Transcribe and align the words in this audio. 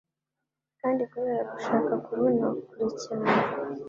kandi 0.81 1.01
kubera 1.11 1.41
gushaka 1.51 1.93
kubona 2.05 2.45
kure 2.65 2.87
cyane 3.01 3.31